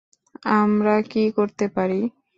[0.55, 1.99] আমরা কী করতে পারি!